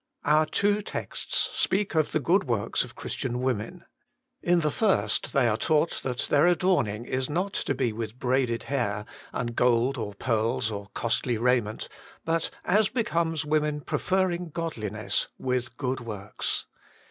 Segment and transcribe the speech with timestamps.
[0.25, 3.85] Our two texts speak of the good works of Christian women.
[4.41, 8.63] In the first they are taught that their adorning is to be not with braided
[8.63, 11.87] hair, and gold or pearls or costly raiment,
[12.25, 16.65] but, as becomes women preferring godliness, with good works.